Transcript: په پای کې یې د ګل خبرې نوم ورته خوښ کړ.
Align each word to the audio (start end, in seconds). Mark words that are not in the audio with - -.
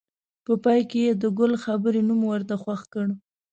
په 0.45 0.53
پای 0.63 0.81
کې 0.89 0.99
یې 1.05 1.11
د 1.21 1.23
ګل 1.39 1.53
خبرې 1.63 2.01
نوم 2.07 2.21
ورته 2.31 2.55
خوښ 2.61 2.81
کړ. 2.93 3.07